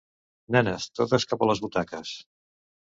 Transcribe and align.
Nenes, 0.55 0.87
totes 1.01 1.29
cap 1.35 1.45
a 1.47 1.51
les 1.53 1.65
butaques! 1.67 2.17